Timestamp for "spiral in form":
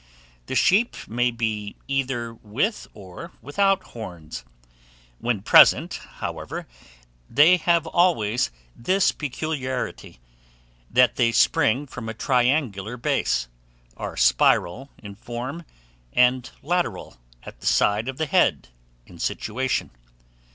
14.17-15.65